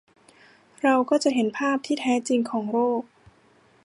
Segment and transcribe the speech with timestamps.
[0.83, 3.01] เราก็จะเห็นภาพที่แท้จริงของโลก